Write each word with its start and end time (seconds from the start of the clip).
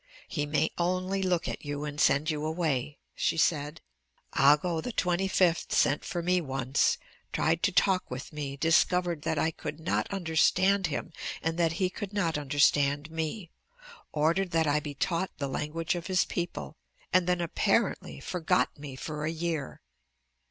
"He 0.27 0.47
may 0.47 0.71
only 0.79 1.21
look 1.21 1.47
at 1.47 1.63
you 1.63 1.83
and 1.85 2.01
send 2.01 2.31
you 2.31 2.43
away," 2.43 2.97
she 3.13 3.37
said. 3.37 3.81
"Ago 4.33 4.81
XXV 4.81 5.71
sent 5.71 6.03
for 6.03 6.23
me 6.23 6.41
once, 6.41 6.97
tried 7.31 7.61
to 7.61 7.71
talk 7.71 8.09
with 8.09 8.33
me, 8.33 8.57
discovered 8.57 9.21
that 9.21 9.37
I 9.37 9.51
could 9.51 9.79
not 9.79 10.11
understand 10.11 10.87
him 10.87 11.13
and 11.43 11.59
that 11.59 11.73
he 11.73 11.91
could 11.91 12.13
not 12.13 12.35
understand 12.35 13.11
me, 13.11 13.51
ordered 14.11 14.49
that 14.49 14.65
I 14.65 14.79
be 14.79 14.95
taught 14.95 15.29
the 15.37 15.47
language 15.47 15.93
of 15.93 16.07
his 16.07 16.25
people, 16.25 16.73
and 17.13 17.27
then 17.27 17.39
apparently 17.39 18.19
forgot 18.19 18.79
me 18.79 18.95
for 18.95 19.23
a 19.25 19.29
year. 19.31 19.81